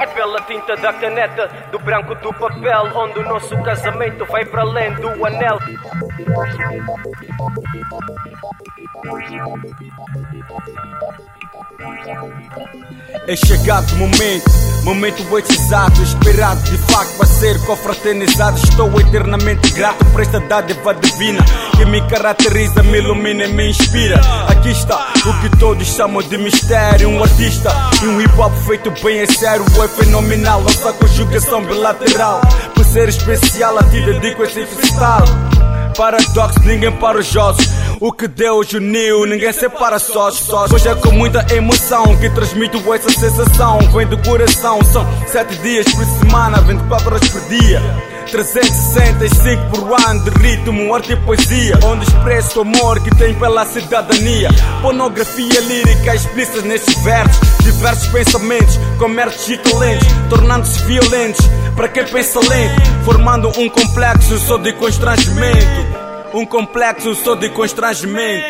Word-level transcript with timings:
É 0.00 0.06
pela 0.06 0.40
tinta 0.42 0.76
da 0.76 0.92
caneta, 0.92 1.46
do 1.70 1.78
branco 1.78 2.14
do 2.16 2.32
papel, 2.34 2.90
onde 2.96 3.18
o 3.20 3.28
nosso 3.28 3.56
casamento 3.62 4.24
vai 4.26 4.44
para 4.44 4.62
além 4.62 4.92
do 4.94 5.24
anel. 5.24 5.58
É 13.26 13.36
chegado 13.36 13.90
o 13.94 13.96
momento, 13.96 14.50
momento 14.84 15.38
exato, 15.38 16.02
esperado 16.02 16.60
de 16.62 16.76
facto 16.76 17.16
para 17.16 17.26
ser 17.26 17.58
confraternizado. 17.64 18.58
Estou 18.58 19.00
eternamente 19.00 19.72
grato 19.72 20.04
por 20.06 20.20
esta 20.20 20.40
dádiva 20.40 20.94
divina 20.94 21.44
que 21.76 21.84
me 21.84 22.06
caracteriza, 22.06 22.82
me 22.82 22.98
ilumina 22.98 23.44
e 23.44 23.52
me 23.52 23.70
inspira. 23.70 24.20
Aqui 24.48 24.70
está 24.70 25.12
o 25.26 25.40
que 25.40 25.56
todos 25.56 25.86
chamam 25.86 26.22
de 26.22 26.36
mistério: 26.36 27.08
um 27.08 27.22
artista 27.22 27.70
e 28.02 28.06
um 28.06 28.20
hip 28.20 28.38
hop 28.38 28.52
feito 28.66 28.90
bem 29.02 29.20
é 29.20 29.26
sério, 29.26 29.64
é 29.82 29.88
fenomenal. 29.88 30.60
Nossa 30.62 30.92
conjugação 30.92 31.64
bilateral, 31.64 32.40
por 32.74 32.84
ser 32.84 33.08
especial, 33.08 33.78
a 33.78 33.84
ti 33.84 34.00
dedico 34.04 34.44
esse 34.44 34.66
freestyle. 34.66 35.53
Paradoxo, 35.96 36.60
ninguém 36.64 36.92
para 36.92 37.18
os 37.18 37.26
jogos. 37.26 37.64
O 38.00 38.12
que 38.12 38.28
Deus 38.28 38.72
uniu, 38.72 39.24
ninguém 39.26 39.52
separa 39.52 39.98
sós, 39.98 40.34
sós. 40.34 40.72
Hoje 40.72 40.88
é 40.88 40.94
com 40.94 41.10
muita 41.12 41.46
emoção 41.54 42.16
que 42.18 42.28
transmito 42.30 42.78
essa 42.92 43.10
sensação. 43.10 43.78
Vem 43.92 44.06
do 44.06 44.18
coração, 44.18 44.82
são 44.84 45.06
sete 45.26 45.56
dias 45.58 45.86
por 45.94 46.04
semana, 46.04 46.60
24 46.60 47.14
horas 47.14 47.28
por 47.28 47.40
dia. 47.48 48.13
365 48.30 49.70
por 49.70 50.00
ano 50.08 50.24
de 50.24 50.30
ritmo, 50.30 50.94
arte 50.94 51.12
e 51.12 51.16
poesia. 51.16 51.78
Onde 51.84 52.04
expresso 52.04 52.58
o 52.58 52.62
amor 52.62 53.00
que 53.00 53.10
tenho 53.14 53.38
pela 53.38 53.64
cidadania. 53.64 54.48
Pornografia 54.82 55.60
lírica 55.60 56.14
explícita 56.14 56.62
nestes 56.62 56.96
versos. 57.02 57.40
Diversos 57.64 58.08
pensamentos, 58.08 58.78
comércios 58.98 59.48
e 59.48 59.58
talentos 59.58 60.08
Tornando-se 60.28 60.82
violentos 60.84 61.46
para 61.76 61.88
quem 61.88 62.04
pensa 62.04 62.40
lento. 62.40 62.82
Formando 63.04 63.48
um 63.58 63.68
complexo 63.68 64.38
só 64.38 64.58
de 64.58 64.72
constrangimento. 64.74 66.04
Um 66.32 66.46
complexo 66.46 67.14
só 67.14 67.34
de 67.34 67.48
constrangimento. 67.50 68.46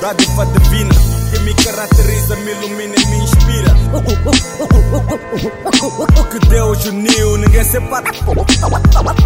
Dádiva 0.00 0.46
divina 0.46 0.94
que 1.30 1.38
me 1.40 1.54
caracteriza, 1.54 2.36
me 2.36 2.52
ilumina 2.52 2.94
e 2.96 3.06
me 3.06 3.16
inspira 3.18 3.74
uniu, 6.84 7.36
ninguém 7.38 7.64
separa. 7.64 8.04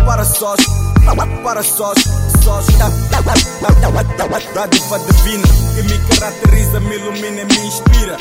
Para 0.05 0.25
sós, 0.25 0.61
para 1.43 1.63
sós, 1.63 1.99
divina 4.67 5.47
que 5.75 5.83
me 5.83 5.99
caracteriza, 6.09 6.81
me 6.81 6.97
ilumina 6.97 7.41
e 7.41 7.45
me 7.45 7.67
inspira 7.67 8.17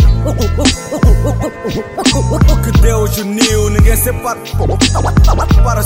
O 2.50 2.58
que 2.62 2.72
Deus 2.80 3.18
uniu, 3.18 3.70
ninguém 3.70 3.96
separa 3.96 4.40
Para 5.64 5.84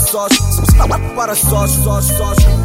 para 1.15 1.33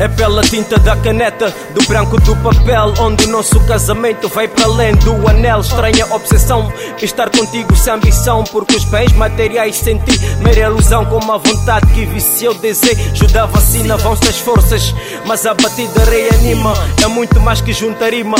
É 0.00 0.08
pela 0.08 0.42
tinta 0.42 0.78
da 0.78 0.96
caneta, 0.96 1.54
do 1.74 1.82
branco 1.86 2.20
do 2.20 2.36
papel, 2.36 2.94
onde 3.00 3.24
o 3.24 3.28
nosso 3.28 3.60
casamento 3.66 4.28
vai 4.28 4.48
para 4.48 4.64
além 4.64 4.94
do 4.96 5.28
anel. 5.28 5.60
Estranha 5.60 6.06
obsessão, 6.10 6.72
estar 7.00 7.30
contigo 7.30 7.76
sem 7.76 7.92
ambição, 7.92 8.44
porque 8.44 8.76
os 8.76 8.84
bens 8.84 9.12
materiais 9.12 9.76
senti 9.76 10.18
mera 10.38 10.60
ilusão, 10.60 11.04
com 11.06 11.16
uma 11.16 11.38
vontade 11.38 11.86
que 11.92 12.06
vicia 12.06 12.50
o 12.50 12.54
desejo 12.54 13.26
da 13.28 13.46
vacina. 13.46 13.96
Vão-se 13.96 14.28
as 14.28 14.38
forças, 14.38 14.94
mas 15.26 15.46
a 15.46 15.54
batida 15.54 16.04
reanima. 16.04 16.74
É 17.02 17.06
muito 17.06 17.40
mais 17.40 17.60
que 17.60 17.72
juntar 17.78 18.12
rima. 18.12 18.36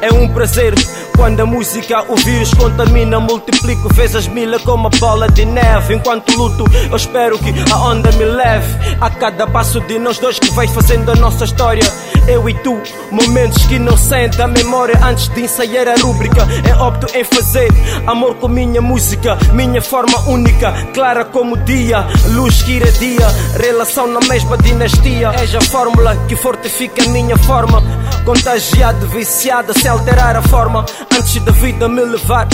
É 0.00 0.12
um 0.12 0.26
prazer 0.28 0.74
quando 1.16 1.38
a 1.38 1.46
música 1.46 2.04
o 2.08 2.16
vírus 2.16 2.52
contamina, 2.54 3.20
multiplico 3.20 3.88
vezes 3.94 4.26
mil 4.26 4.58
como 4.60 4.88
uma 4.88 4.90
bola 4.90 5.28
de 5.28 5.44
neve. 5.44 5.94
Enquanto 5.94 6.34
luto, 6.34 6.64
eu 6.90 6.96
espero 6.96 7.38
que 7.38 7.54
a 7.70 7.76
onda 7.76 8.10
me 8.12 8.24
leve. 8.24 8.96
A 9.00 9.08
cada 9.08 9.46
passo 9.46 9.80
de 9.82 10.00
nós 10.00 10.18
dois 10.18 10.40
que 10.40 10.50
vai 10.50 10.66
fazendo 10.66 11.12
a 11.12 11.14
nossa 11.14 11.44
história. 11.44 11.84
Eu 12.26 12.48
e 12.48 12.54
tu, 12.54 12.80
momentos 13.12 13.64
que 13.66 13.78
não 13.78 13.96
saem 13.96 14.30
da 14.30 14.48
memória 14.48 14.98
antes 15.04 15.28
de 15.28 15.42
ensaiar 15.42 15.86
a 15.86 15.94
rúbrica. 15.94 16.48
Eu 16.68 16.84
opto 16.84 17.06
em 17.16 17.22
fazer 17.22 17.68
amor 18.04 18.34
com 18.34 18.48
minha 18.48 18.82
música, 18.82 19.38
minha 19.52 19.80
forma 19.80 20.18
única, 20.28 20.72
clara 20.92 21.24
como 21.24 21.56
dia, 21.58 22.04
luz 22.30 22.62
que 22.62 22.72
irradia, 22.72 23.28
relação 23.60 24.08
na 24.08 24.20
mesma 24.26 24.58
dinastia. 24.58 25.30
És 25.38 25.54
a 25.54 25.60
fórmula 25.60 26.16
que 26.26 26.34
fortifica 26.34 27.04
a 27.04 27.08
minha 27.08 27.36
forma. 27.36 27.80
Contagiado, 28.24 29.06
viciada, 29.08 29.74
sem 29.74 29.90
alterar 29.90 30.36
a 30.36 30.42
forma. 30.42 30.84
Antes 31.12 31.42
da 31.42 31.50
vida 31.52 31.88
me 31.88 32.04
levar, 32.04 32.48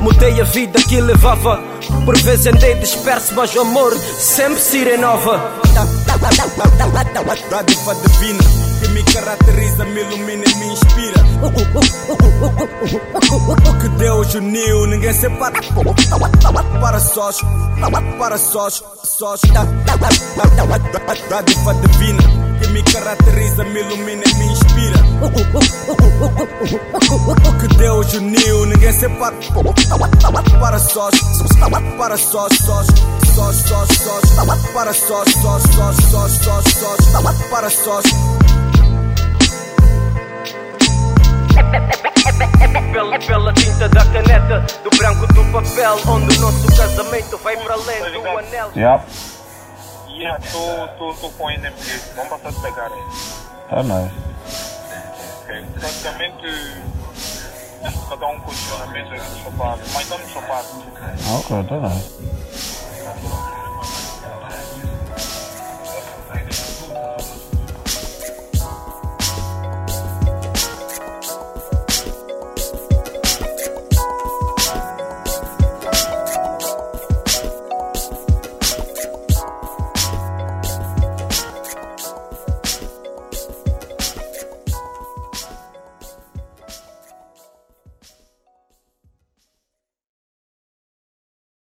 mudei 0.00 0.40
a 0.40 0.44
vida 0.44 0.80
que 0.82 1.00
levava. 1.00 1.60
Por 2.04 2.16
vezes 2.18 2.46
andei 2.46 2.74
disperso, 2.76 3.34
mas 3.34 3.54
o 3.54 3.60
amor 3.60 3.94
sempre 4.18 4.60
se 4.60 4.82
renova. 4.84 5.38
Dádiva 7.50 7.94
divina 7.94 8.42
que 8.80 8.88
me 8.88 9.02
caracteriza, 9.04 9.84
me 9.84 10.00
ilumina 10.00 10.44
e 10.50 10.54
me 10.56 10.66
inspira. 10.66 11.22
Deus 14.02 14.34
uniu, 14.34 14.86
ninguém 14.88 15.12
separa. 15.12 15.60
Para 16.80 16.98
sós, 16.98 17.40
para 18.18 18.36
sós, 18.36 18.82
sós. 19.04 19.40
Dádiva 21.30 21.74
divina 21.74 22.22
que 22.60 22.68
me 22.70 22.82
caracteriza, 22.82 23.62
me 23.62 23.78
ilumina 23.78 24.24
e 24.26 24.34
me 24.34 24.46
inspira. 24.46 24.96
O 27.46 27.58
que 27.60 27.68
Deus 27.76 28.12
uniu, 28.14 28.66
ninguém 28.66 28.92
separa. 28.92 29.36
Para 30.58 30.80
sós, 30.80 31.14
para 31.96 32.16
sós, 32.16 32.58
sós, 32.58 32.86
sós, 33.36 33.56
sós, 33.56 33.88
sós. 33.98 34.22
Para 34.74 34.92
sós, 34.92 35.32
sós, 35.32 35.62
sós, 35.62 35.96
sós, 36.10 36.64
sós. 36.74 36.98
Para 37.50 37.70
sós. 37.70 38.04
Do 44.82 44.90
branco 44.96 45.26
do 45.28 45.44
papel, 45.52 45.96
onde 46.08 46.38
o 46.38 46.40
nosso 46.40 46.76
casamento 46.76 47.38
vai 47.38 47.56
para 47.56 47.74
além 47.74 48.12
do 48.12 48.38
anel. 48.38 48.70
Yeah, 48.74 49.04
Yeah, 50.08 50.38
tô, 50.52 50.88
tô, 50.98 51.14
tô 51.14 51.30
com 51.30 51.50
NMG. 51.50 52.00
Vamos 52.14 52.28
passar 52.30 52.50
a 52.50 52.62
pegar 52.62 52.86
aí. 52.86 53.02
tá 53.68 53.82
nice. 53.82 54.14
Ok. 55.42 55.64
Praticamente, 55.80 56.82
cada 58.08 58.26
um 58.26 58.36
aqui 58.36 59.02
no 59.02 59.42
chopado. 59.42 59.80
Mas 59.94 60.02
estamos 60.02 60.30
chopados. 60.30 60.70
Ok, 61.38 61.64
tá 61.64 61.88
nice. 61.88 63.51